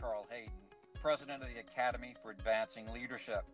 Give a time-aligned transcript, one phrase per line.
[0.00, 0.52] Carl Hayden,
[1.00, 3.44] President of the Academy for Advancing Leadership.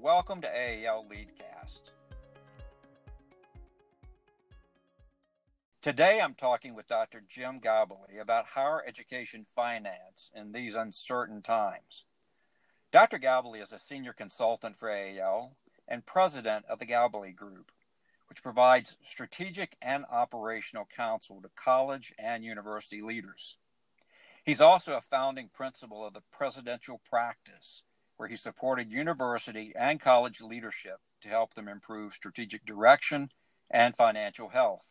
[0.00, 1.90] Welcome to AAL Leadcast.
[5.82, 7.22] Today I'm talking with Dr.
[7.28, 12.04] Jim Gabali about higher education finance in these uncertain times.
[12.90, 13.18] Dr.
[13.18, 15.52] Gabali is a senior consultant for AAL
[15.86, 17.72] and president of the Gabali Group,
[18.28, 23.56] which provides strategic and operational counsel to college and university leaders.
[24.44, 27.82] He's also a founding principal of the presidential practice,
[28.18, 33.30] where he supported university and college leadership to help them improve strategic direction
[33.70, 34.84] and financial health.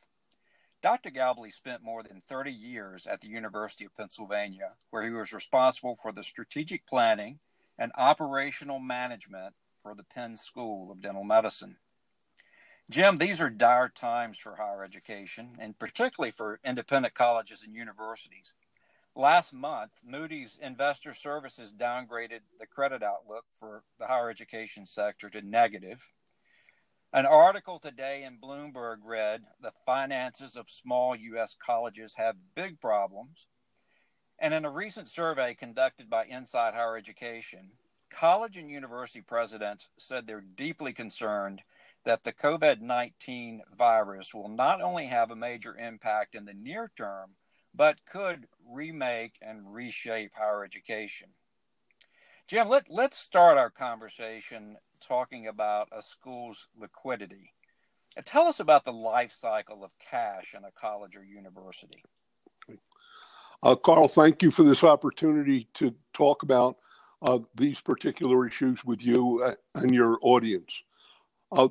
[0.82, 1.12] Dr.
[1.12, 5.96] Gabali spent more than 30 years at the University of Pennsylvania, where he was responsible
[6.02, 7.40] for the strategic planning
[7.78, 11.78] and operational management for the Penn School of Dental Medicine.
[12.90, 18.54] Jim, these are dire times for higher education, and particularly for independent colleges and universities.
[19.16, 25.42] Last month, Moody's Investor Services downgraded the credit outlook for the higher education sector to
[25.44, 26.08] negative.
[27.14, 31.56] An article today in Bloomberg read The finances of small U.S.
[31.64, 33.46] colleges have big problems.
[34.40, 37.70] And in a recent survey conducted by Inside Higher Education,
[38.10, 41.62] college and university presidents said they're deeply concerned
[42.04, 46.92] that the COVID 19 virus will not only have a major impact in the near
[46.98, 47.36] term,
[47.76, 51.30] but could remake and reshape higher education.
[52.48, 57.54] Jim, let, let's start our conversation talking about a school's liquidity.
[58.26, 62.04] Tell us about the life cycle of cash in a college or university.
[63.64, 66.78] Uh, Carl, thank you for this opportunity to talk about
[67.22, 70.84] uh, these particular issues with you uh, and your audience.
[71.52, 71.70] Uh,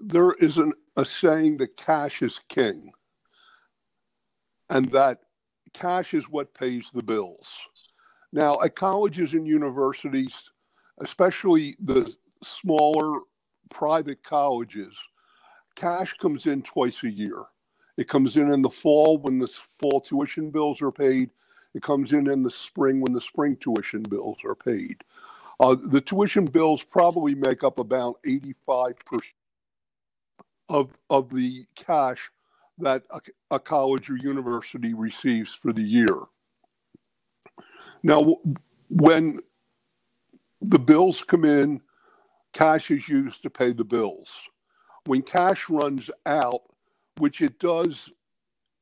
[0.00, 2.92] there is an, a saying that cash is king
[4.70, 5.20] and that
[5.72, 7.48] cash is what pays the bills.
[8.32, 10.50] Now, at colleges and universities,
[10.98, 12.12] especially the
[12.42, 13.20] smaller
[13.70, 14.98] private colleges,
[15.76, 17.44] cash comes in twice a year.
[17.96, 19.48] It comes in in the fall when the
[19.78, 21.30] fall tuition bills are paid.
[21.74, 25.02] It comes in in the spring when the spring tuition bills are paid.
[25.60, 28.96] Uh, the tuition bills probably make up about 85%
[30.68, 32.30] of, of the cash
[32.78, 33.20] that a,
[33.52, 36.18] a college or university receives for the year.
[38.02, 38.36] Now,
[38.88, 39.38] when
[40.60, 41.80] the bills come in,
[42.52, 44.30] cash is used to pay the bills.
[45.06, 46.62] When cash runs out,
[47.18, 48.10] which it does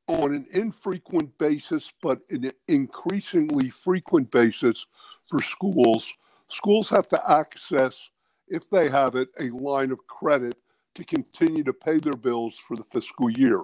[0.07, 4.85] on an infrequent basis, but an increasingly frequent basis
[5.29, 6.13] for schools,
[6.47, 8.09] schools have to access,
[8.47, 10.55] if they have it, a line of credit
[10.95, 13.61] to continue to pay their bills for the fiscal year.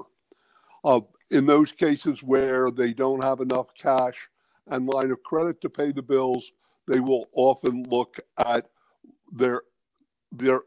[0.84, 1.02] Uh,
[1.32, 4.16] in those cases where they don't have enough cash
[4.68, 6.52] and line of credit to pay the bills,
[6.88, 8.70] they will often look at
[9.32, 9.62] their
[10.32, 10.62] their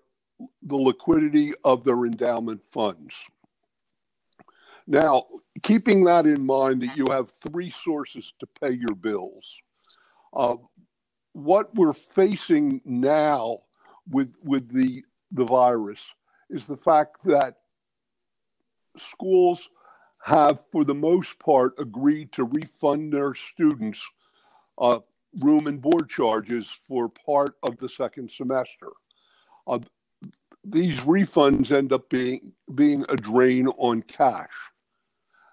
[0.62, 3.14] the liquidity of their endowment funds.
[4.86, 5.26] Now,
[5.62, 9.56] keeping that in mind, that you have three sources to pay your bills.
[10.32, 10.56] Uh,
[11.32, 13.58] what we're facing now
[14.10, 16.00] with with the the virus
[16.50, 17.58] is the fact that
[18.98, 19.68] schools
[20.22, 24.00] have, for the most part, agreed to refund their students
[24.78, 25.00] uh,
[25.40, 28.88] room and board charges for part of the second semester.
[29.66, 29.80] Uh,
[30.64, 34.46] these refunds end up being being a drain on cash.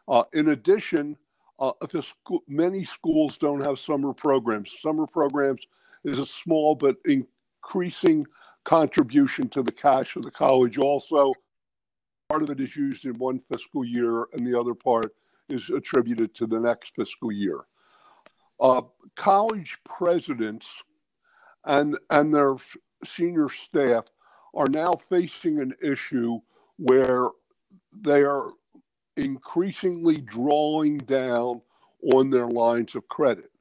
[0.07, 1.17] Uh, in addition,
[1.59, 1.71] uh,
[2.47, 5.61] many schools don't have summer programs, summer programs
[6.05, 8.25] is a small but increasing
[8.63, 10.77] contribution to the cash of the college.
[10.77, 11.33] Also,
[12.29, 15.15] part of it is used in one fiscal year and the other part
[15.49, 17.61] is attributed to the next fiscal year.
[18.59, 18.81] Uh,
[19.15, 20.67] college presidents
[21.65, 22.55] and, and their
[23.03, 24.05] senior staff
[24.53, 26.39] are now facing an issue
[26.77, 27.29] where
[27.99, 28.51] they are
[29.17, 31.59] increasingly drawing down
[32.13, 33.51] on their lines of credit.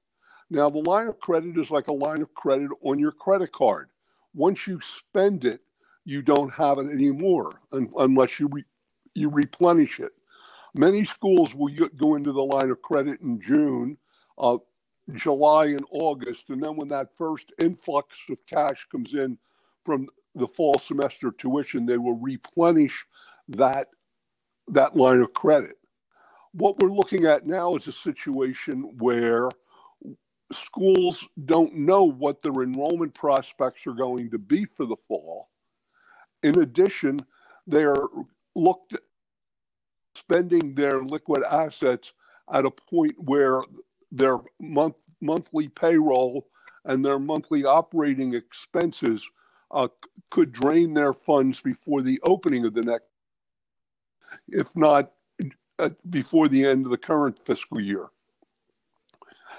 [0.50, 3.88] Now, the line of credit is like a line of credit on your credit card.
[4.34, 5.62] Once you spend it,
[6.08, 8.64] you don't have it anymore unless you re,
[9.14, 10.12] you replenish it.
[10.75, 13.99] Many schools will go into the line of credit in June,
[14.38, 14.56] uh,
[15.12, 19.37] July, and August, and then when that first influx of cash comes in
[19.84, 23.04] from the fall semester tuition, they will replenish
[23.49, 23.88] that
[24.69, 25.76] that line of credit.
[26.52, 29.50] What we're looking at now is a situation where
[30.52, 35.49] schools don't know what their enrollment prospects are going to be for the fall
[36.43, 37.20] in addition,
[37.67, 38.08] they are
[38.55, 38.96] looked
[40.14, 42.12] spending their liquid assets
[42.52, 43.62] at a point where
[44.11, 46.46] their month monthly payroll
[46.85, 49.29] and their monthly operating expenses
[49.73, 49.88] uh,
[50.31, 53.05] could drain their funds before the opening of the next,
[54.49, 55.12] if not
[55.79, 58.06] uh, before the end of the current fiscal year.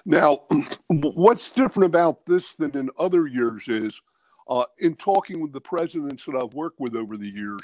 [0.06, 0.44] Now,
[0.88, 4.02] what's different about this than in other years is,
[4.50, 7.62] uh, in talking with the presidents that I've worked with over the years,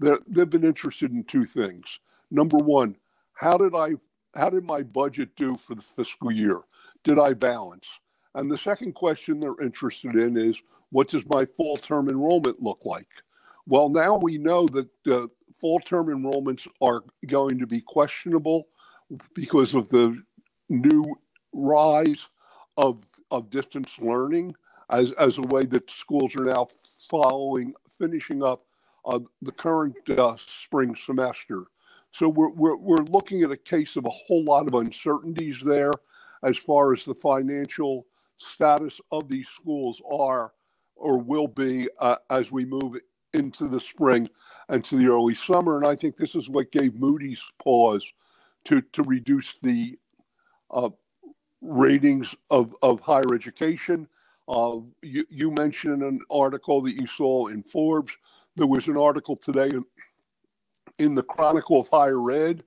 [0.00, 2.00] they've been interested in two things.
[2.30, 2.96] Number one,
[3.34, 3.92] how did I,
[4.34, 6.60] how did my budget do for the fiscal year?
[7.04, 7.88] Did I balance?
[8.34, 10.60] And the second question they're interested in is,
[10.90, 13.08] what does my fall term enrollment look like?
[13.66, 18.66] Well, now we know that uh, fall term enrollments are going to be questionable
[19.34, 20.20] because of the
[20.68, 21.14] new
[21.52, 22.28] rise
[22.76, 24.54] of, of distance learning
[24.90, 26.68] as, as a way that schools are now
[27.10, 28.64] following, finishing up
[29.04, 31.64] uh, the current uh, spring semester.
[32.12, 35.92] So we're, we're, we're looking at a case of a whole lot of uncertainties there
[36.42, 38.06] as far as the financial
[38.38, 40.52] status of these schools are
[40.96, 42.96] or will be uh, as we move
[43.32, 44.28] into the spring
[44.68, 45.76] and to the early summer.
[45.76, 48.12] And I think this is what gave Moody's pause
[48.66, 49.98] to, to reduce the
[50.70, 50.90] uh,
[51.60, 54.06] ratings of, of higher education.
[54.48, 58.12] Uh, you, you, mentioned an article that you saw in Forbes.
[58.56, 59.84] There was an article today in,
[60.98, 62.62] in the Chronicle of Higher Ed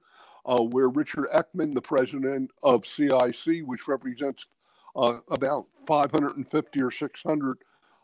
[0.48, 4.48] uh, where Richard Ekman, the president of CIC, which represents
[4.96, 7.58] uh, about 550 or 600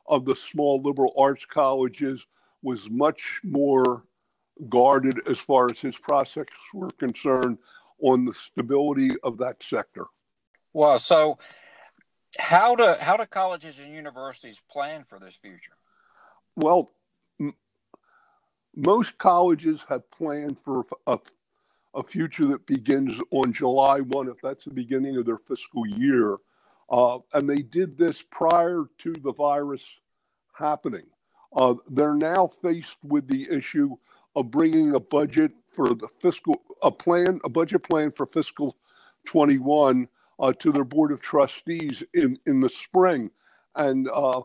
[0.08, 2.28] of the small liberal arts colleges,
[2.62, 4.04] was much more
[4.70, 7.58] guarded as far as his prospects were concerned
[8.02, 10.06] on the stability of that sector.
[10.74, 11.40] Well, so
[12.38, 15.74] how do how do colleges and universities plan for this future?
[16.56, 16.92] Well,
[17.40, 17.56] m-
[18.76, 21.20] most colleges have planned for a,
[21.94, 26.38] a future that begins on July 1, if that's the beginning of their fiscal year.
[26.90, 29.84] Uh, and they did this prior to the virus
[30.54, 31.06] happening.
[31.56, 33.96] Uh, they're now faced with the issue
[34.36, 38.76] of bringing a budget for the fiscal, a plan, a budget plan for fiscal
[39.26, 40.08] 21
[40.40, 43.32] uh, to their board of trustees in, in the spring.
[43.76, 44.42] And uh,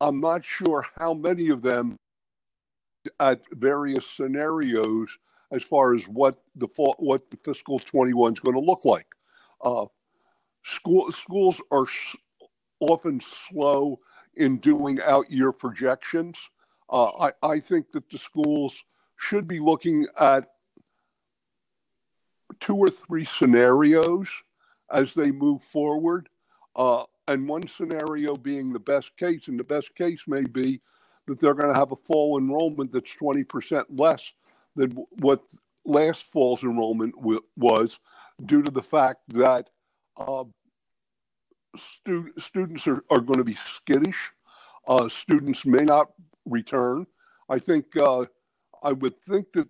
[0.00, 1.98] I'm not sure how many of them
[3.20, 5.08] at various scenarios
[5.50, 6.68] as far as what the
[6.98, 9.06] what the fiscal 21 is going to look like.
[9.62, 9.86] Uh,
[10.64, 11.86] school, schools are
[12.80, 13.98] often slow
[14.36, 16.38] in doing out year projections.
[16.90, 18.84] Uh, I, I think that the schools
[19.16, 20.50] should be looking at
[22.60, 24.28] two or three scenarios
[24.92, 26.28] as they move forward.
[26.76, 30.80] Uh, and one scenario being the best case, and the best case may be
[31.26, 34.32] that they're going to have a fall enrollment that's 20% less
[34.76, 34.90] than
[35.20, 35.42] what
[35.86, 37.98] last fall's enrollment w- was
[38.44, 39.70] due to the fact that
[40.16, 40.44] uh,
[41.76, 44.32] stu- students are, are going to be skittish.
[44.86, 46.10] Uh, students may not
[46.44, 47.06] return.
[47.48, 48.26] I think uh,
[48.82, 49.68] I would think that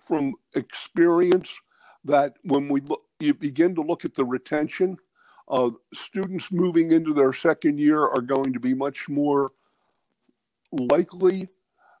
[0.00, 1.58] from experience
[2.04, 4.96] that when we look, you begin to look at the retention,
[5.48, 9.52] uh, students moving into their second year are going to be much more
[10.72, 11.48] likely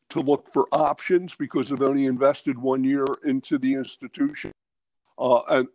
[0.08, 4.52] to look for options because they've only invested one year into the institution.
[5.18, 5.68] Uh, and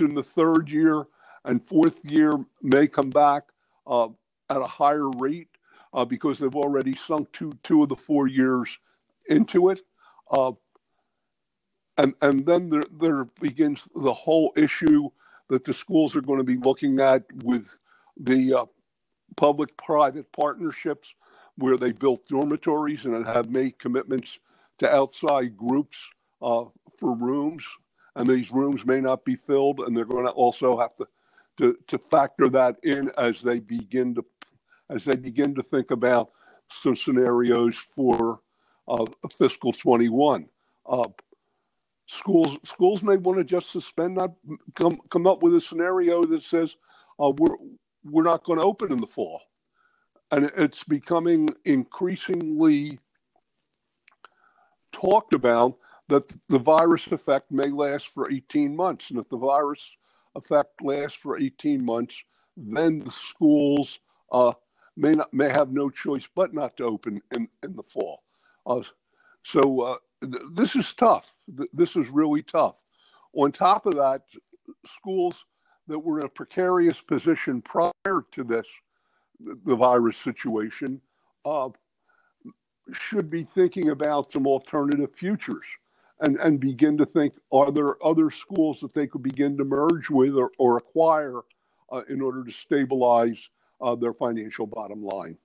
[0.00, 1.04] in the third year
[1.44, 3.44] and fourth year may come back
[3.86, 4.08] uh,
[4.50, 5.48] at a higher rate
[5.94, 8.78] uh, because they've already sunk two, two of the four years
[9.28, 9.80] into it.
[12.02, 15.08] And, and then there, there begins the whole issue
[15.48, 17.64] that the schools are going to be looking at with
[18.16, 18.64] the uh,
[19.36, 21.14] public private partnerships
[21.56, 24.40] where they built dormitories and have made commitments
[24.78, 25.96] to outside groups
[26.40, 26.64] uh,
[26.98, 27.64] for rooms.
[28.16, 31.06] And these rooms may not be filled, and they're going to also have to,
[31.58, 34.24] to, to factor that in as they begin to
[34.90, 36.32] as they begin to think about
[36.68, 38.40] some scenarios for
[38.88, 39.06] uh,
[39.38, 40.46] fiscal 21.
[40.84, 41.08] Uh,
[42.12, 44.30] schools schools may want to just suspend that,
[44.74, 46.76] come come up with a scenario that says
[47.18, 47.56] uh, we're
[48.04, 49.40] we're not going to open in the fall
[50.32, 52.98] and it's becoming increasingly
[54.92, 55.76] talked about
[56.08, 59.10] that the virus effect may last for 18 months.
[59.10, 59.90] And if the virus
[60.34, 62.22] effect lasts for 18 months,
[62.56, 63.98] then the schools
[64.30, 64.52] uh,
[64.96, 68.22] may not may have no choice but not to open in, in the fall.
[68.66, 68.82] Uh,
[69.42, 71.34] so uh, th- this is tough.
[71.56, 72.76] Th- this is really tough.
[73.34, 74.22] On top of that,
[74.86, 75.44] schools
[75.88, 78.66] that were in a precarious position prior to this
[79.64, 81.00] the virus situation,
[81.44, 81.68] uh,
[82.92, 85.66] should be thinking about some alternative futures.
[86.20, 90.08] and, and begin to think are there other schools that they could begin to merge
[90.08, 91.40] with or, or acquire
[91.90, 93.36] uh, in order to stabilize
[93.80, 95.36] uh, their financial bottom line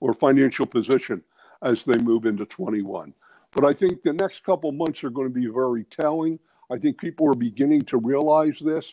[0.00, 1.22] or financial position
[1.62, 3.12] as they move into 21.
[3.54, 6.38] But I think the next couple months are going to be very telling.
[6.70, 8.86] I think people are beginning to realize this.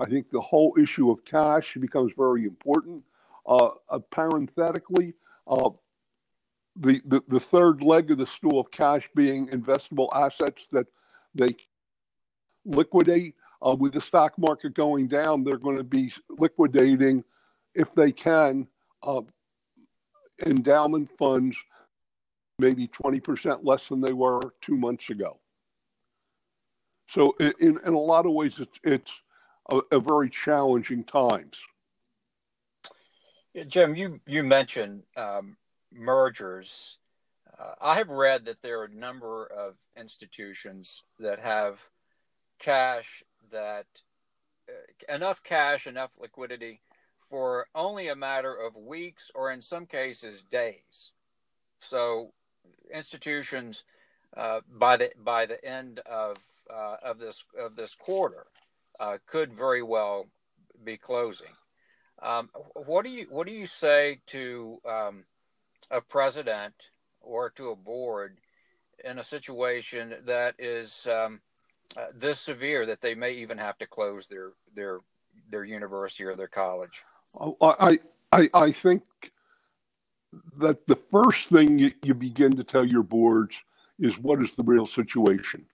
[0.00, 3.04] I think the whole issue of cash becomes very important.
[3.46, 5.14] Uh, uh, parenthetically,
[5.46, 5.70] uh,
[6.76, 10.86] the, the, the third leg of the stool of cash being investable assets that
[11.34, 11.56] they
[12.64, 13.34] liquidate.
[13.60, 17.24] Uh, with the stock market going down, they're going to be liquidating,
[17.74, 18.68] if they can,
[19.02, 19.20] uh,
[20.46, 21.56] endowment funds,
[22.58, 25.38] maybe 20% less than they were two months ago.
[27.08, 29.12] So, in, in a lot of ways, it's, it's
[29.70, 31.56] a, a very challenging times.
[33.66, 35.56] Jim, you, you mentioned um,
[35.92, 36.98] mergers.
[37.58, 41.80] Uh, I have read that there are a number of institutions that have
[42.58, 43.86] cash that
[44.68, 46.82] uh, enough cash, enough liquidity
[47.30, 51.12] for only a matter of weeks or in some cases days.
[51.80, 52.32] So
[52.92, 53.84] institutions
[54.36, 56.36] uh, by the by the end of
[56.70, 58.46] uh, of this of this quarter
[59.00, 60.26] uh, could very well
[60.84, 61.54] be closing.
[62.20, 65.24] Um, what do you what do you say to um,
[65.90, 66.74] a president
[67.20, 68.38] or to a board
[69.04, 71.40] in a situation that is um,
[71.96, 75.00] uh, this severe that they may even have to close their their
[75.50, 77.02] their university or their college?
[77.60, 77.98] I
[78.32, 79.02] I I think
[80.58, 83.54] that the first thing you, begin to tell your boards
[83.98, 85.64] is what is the real situation.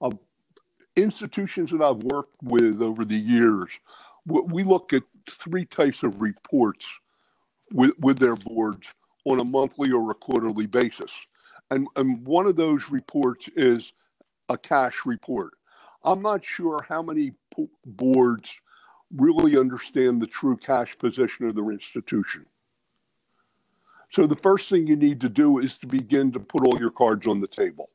[0.00, 0.10] Uh,
[0.96, 3.78] institutions that I've worked with over the years,
[4.26, 6.86] we look at three types of reports
[7.72, 8.88] with, with their boards
[9.24, 11.12] on a monthly or a quarterly basis.
[11.70, 13.92] And, and one of those reports is
[14.48, 15.52] a cash report.
[16.04, 17.32] I'm not sure how many
[17.84, 18.50] boards
[19.14, 22.46] really understand the true cash position of their institution.
[24.10, 26.90] So the first thing you need to do is to begin to put all your
[26.90, 27.90] cards on the table.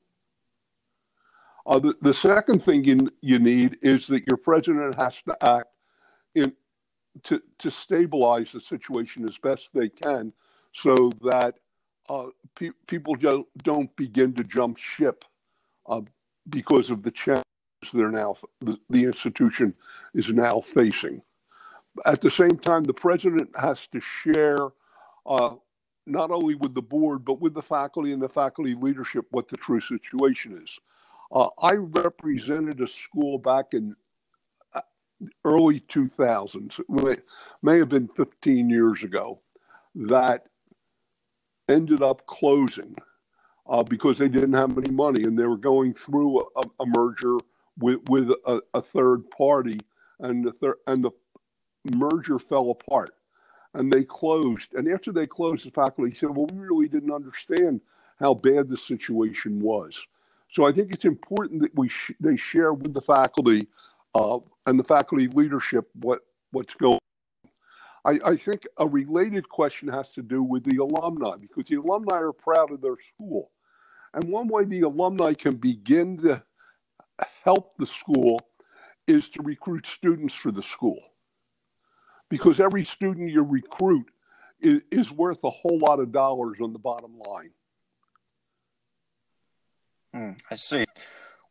[1.65, 5.69] Uh, the, the second thing you, you need is that your president has to act
[6.35, 6.53] in
[7.23, 10.33] to, to stabilize the situation as best they can
[10.73, 11.55] so that
[12.09, 15.23] uh, pe- people don't, don't begin to jump ship
[15.87, 16.01] uh,
[16.49, 17.43] because of the challenges
[17.93, 19.75] they're now the, the institution
[20.13, 21.21] is now facing.
[22.05, 24.69] At the same time, the president has to share
[25.25, 25.55] uh,
[26.05, 29.57] not only with the board but with the faculty and the faculty leadership what the
[29.57, 30.79] true situation is.
[31.31, 33.95] Uh, I represented a school back in
[34.73, 34.81] uh,
[35.45, 36.79] early 2000s,
[37.11, 37.25] it
[37.61, 39.39] may have been 15 years ago,
[39.95, 40.45] that
[41.69, 42.95] ended up closing
[43.67, 47.37] uh, because they didn't have any money and they were going through a, a merger
[47.79, 49.79] with, with a, a, third party
[50.19, 51.11] and the, thir- and the
[51.95, 53.15] merger fell apart
[53.73, 54.73] and they closed.
[54.73, 57.81] And after they closed, the faculty said, well, we really didn't understand
[58.19, 59.99] how bad the situation was.
[60.51, 63.67] So I think it's important that we sh- they share with the faculty
[64.13, 66.99] uh, and the faculty leadership what what's going on.
[68.05, 72.17] I, I think a related question has to do with the alumni because the alumni
[72.17, 73.49] are proud of their school.
[74.13, 76.43] And one way the alumni can begin to
[77.43, 78.39] help the school
[79.07, 80.99] is to recruit students for the school.
[82.29, 84.07] Because every student you recruit
[84.59, 87.51] is, is worth a whole lot of dollars on the bottom line.
[90.13, 90.85] Hmm, I see.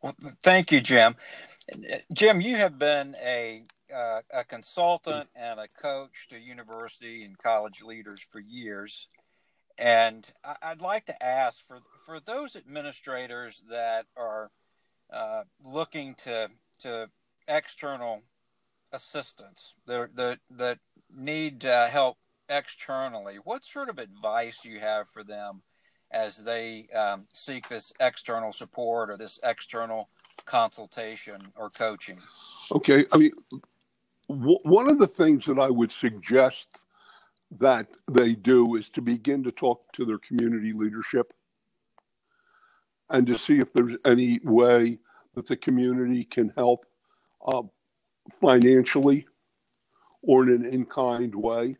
[0.01, 1.15] Well, thank you, Jim.
[2.11, 3.63] Jim, you have been a
[3.93, 9.07] uh, a consultant and a coach to university and college leaders for years.
[9.77, 10.29] And
[10.61, 14.51] I'd like to ask for for those administrators that are
[15.11, 16.49] uh, looking to
[16.81, 17.09] to
[17.47, 18.21] external
[18.93, 20.79] assistance that that, that
[21.13, 22.17] need uh, help
[22.49, 25.61] externally, what sort of advice do you have for them
[26.11, 30.09] as they um, seek this external support or this external
[30.45, 32.19] consultation or coaching?
[32.71, 33.31] Okay, I mean,
[34.27, 36.67] one of the things that I would suggest
[37.59, 41.33] that they do is to begin to talk to their community leadership
[43.09, 44.97] and to see if there's any way
[45.35, 46.85] that the community can help
[47.45, 47.61] uh,
[48.39, 49.25] financially
[50.21, 51.77] or in an in kind way.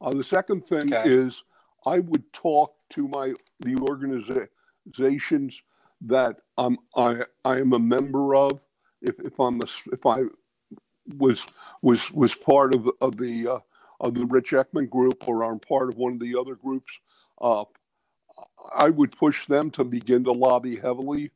[0.00, 1.10] Uh, the second thing okay.
[1.10, 1.42] is
[1.86, 5.60] I would talk to my the organizations
[6.02, 8.60] that I'm, I I am a member of
[9.02, 10.22] if, if I'm a, if I
[11.16, 11.44] was
[11.82, 13.58] was was part of the, of the uh,
[14.00, 16.92] of the Rich Ekman group or I'm part of one of the other groups,
[17.40, 17.64] uh,
[18.74, 21.30] I would push them to begin to lobby heavily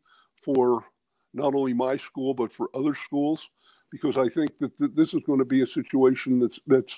[0.44, 0.84] for
[1.34, 3.48] not only my school but for other schools
[3.92, 6.96] because I think that th- this is going to be a situation that's that's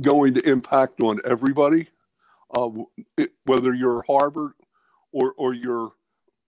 [0.00, 1.88] going to impact on everybody,
[2.56, 2.70] uh,
[3.18, 4.52] it, whether you're Harvard
[5.12, 5.92] or or you're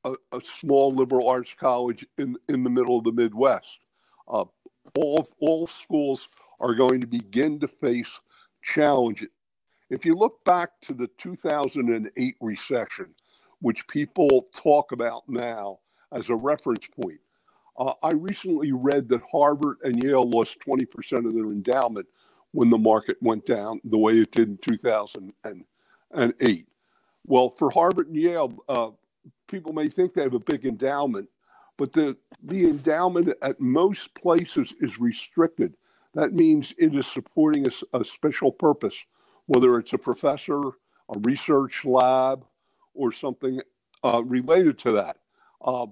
[0.05, 3.79] a, a, small liberal arts college in in the middle of the Midwest.
[4.29, 4.45] Uh,
[4.95, 6.29] all all schools
[6.61, 8.21] are going to begin to face
[8.63, 9.29] challenges.
[9.91, 13.15] If you look back to the 2008 recession,
[13.61, 15.79] which people talk about now
[16.13, 17.21] as a reference point,
[17.79, 22.07] uh, I recently read that Harvard and Yale lost 20% of their endowment
[22.53, 26.67] when the market went down the way it did in 2008.
[27.27, 28.91] Well, for Harvard and Yale, uh,
[29.49, 31.29] people may think they have a big endowment,
[31.77, 35.75] but the, the endowment at most places is restricted.
[36.15, 38.97] That means it is supporting a, a special purpose,
[39.47, 42.45] whether it's a professor, a research lab,
[42.95, 43.61] or something
[44.03, 45.19] uh, related to that.
[45.63, 45.87] Uh,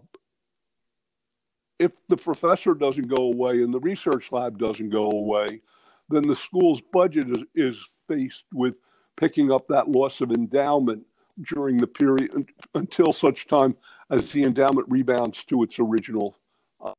[1.79, 5.61] if the professor doesn't go away and the research lab doesn't go away,
[6.09, 8.79] then the school's budget is, is faced with
[9.17, 11.05] picking up that loss of endowment
[11.53, 13.77] during the period until such time
[14.11, 16.37] as the endowment rebounds to its original
[16.85, 16.93] uh,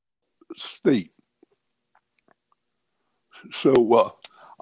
[0.58, 1.12] state.
[3.54, 3.94] So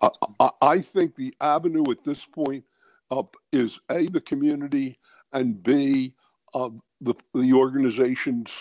[0.01, 2.65] uh, I, I, think the avenue at this point
[3.09, 4.99] uh, is A, the community,
[5.31, 6.15] and B,
[6.53, 6.69] uh,
[7.03, 8.51] the, the organizations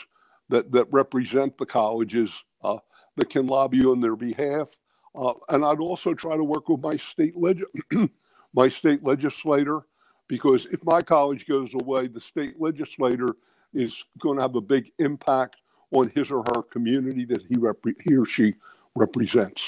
[0.51, 2.79] that, that represent the colleges uh,
[3.17, 4.69] that can lobby on their behalf.
[5.15, 7.65] Uh, and I'd also try to work with my state leg-
[8.55, 9.83] my state legislator
[10.29, 13.37] because if my college goes away, the state legislator
[13.75, 15.57] is going to have a big impact
[15.93, 18.55] on his or her community that he rep- he or she
[18.97, 19.63] represents.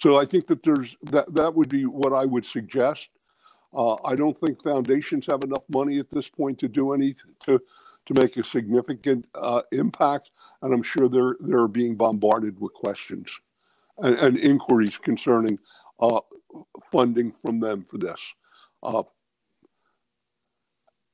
[0.00, 3.08] So I think that there's that that would be what I would suggest.
[3.74, 7.14] Uh, I don't think foundations have enough money at this point to do any
[7.46, 7.60] to
[8.06, 10.30] to make a significant uh, impact,
[10.62, 13.28] and I'm sure they're they're being bombarded with questions
[13.98, 15.58] and, and inquiries concerning
[16.00, 16.20] uh,
[16.92, 18.34] funding from them for this.
[18.82, 19.02] Uh,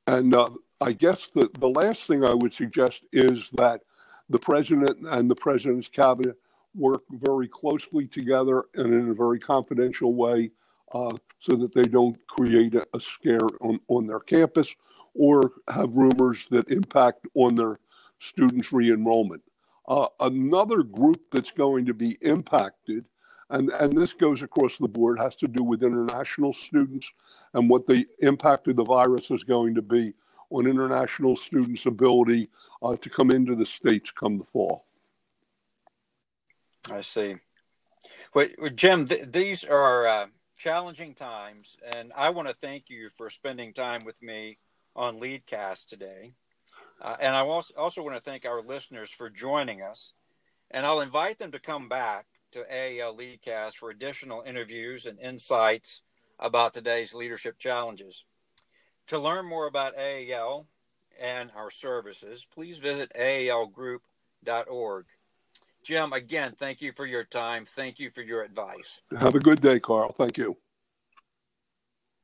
[0.06, 3.82] and uh, I guess the, the last thing I would suggest is that
[4.28, 6.36] the president and the president's cabinet
[6.74, 10.50] work very closely together and in a very confidential way
[10.92, 11.10] uh,
[11.40, 14.74] so that they don't create a, a scare on, on their campus
[15.14, 17.78] or have rumors that impact on their
[18.18, 19.42] students' re-enrollment.
[19.88, 23.04] Uh, another group that's going to be impacted,
[23.50, 27.10] and, and this goes across the board, has to do with international students
[27.54, 30.12] and what the impact of the virus is going to be
[30.50, 32.48] on international students' ability
[32.82, 34.84] uh, to come into the states come the fall.
[36.92, 37.36] I see.
[38.34, 43.30] Well, Jim, th- these are uh, challenging times, and I want to thank you for
[43.30, 44.58] spending time with me
[44.94, 46.32] on Leadcast today.
[47.00, 50.12] Uh, and I also, also want to thank our listeners for joining us.
[50.70, 56.02] And I'll invite them to come back to AAL Leadcast for additional interviews and insights
[56.38, 58.24] about today's leadership challenges.
[59.08, 60.66] To learn more about AAL
[61.20, 65.06] and our services, please visit aalgroup.org.
[65.82, 67.64] Jim, again, thank you for your time.
[67.64, 69.00] Thank you for your advice.
[69.18, 70.14] Have a good day, Carl.
[70.16, 70.56] Thank you.